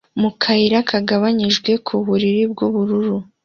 mu 0.21 0.29
kayira 0.41 0.79
kagabanijwe 0.89 1.71
ku 1.85 1.95
buriri 2.05 2.43
bw'ubururu 2.51 3.15